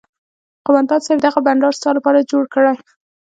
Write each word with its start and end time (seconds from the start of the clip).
قومندان 0.65 0.99
صايب 1.05 1.19
دغه 1.23 1.39
بنډار 1.45 1.73
ستا 1.79 1.89
لپاره 1.97 2.27
جوړ 2.31 2.43
کړى. 2.53 2.73